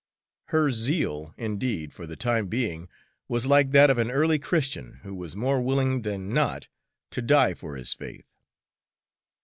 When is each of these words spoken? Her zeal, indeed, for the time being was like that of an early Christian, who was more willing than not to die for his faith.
Her 0.45 0.71
zeal, 0.71 1.31
indeed, 1.37 1.93
for 1.93 2.07
the 2.07 2.15
time 2.15 2.47
being 2.47 2.89
was 3.27 3.45
like 3.45 3.69
that 3.69 3.91
of 3.91 3.99
an 3.99 4.09
early 4.09 4.39
Christian, 4.39 4.99
who 5.03 5.13
was 5.13 5.35
more 5.35 5.61
willing 5.61 6.01
than 6.01 6.33
not 6.33 6.67
to 7.11 7.21
die 7.21 7.53
for 7.53 7.75
his 7.75 7.93
faith. 7.93 8.33